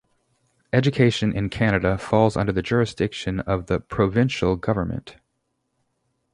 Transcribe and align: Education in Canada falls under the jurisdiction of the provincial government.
Education 0.73 1.31
in 1.31 1.49
Canada 1.49 1.95
falls 1.95 2.35
under 2.35 2.51
the 2.51 2.63
jurisdiction 2.63 3.39
of 3.41 3.67
the 3.67 3.79
provincial 3.79 4.55
government. 4.55 5.17